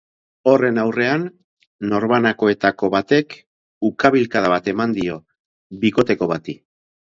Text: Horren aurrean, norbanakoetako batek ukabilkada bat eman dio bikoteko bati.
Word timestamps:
Horren 0.51 0.77
aurrean, 0.83 1.25
norbanakoetako 1.91 2.89
batek 2.97 3.37
ukabilkada 3.91 4.51
bat 4.57 4.73
eman 4.75 4.99
dio 4.99 5.21
bikoteko 5.87 6.33
bati. 6.37 6.61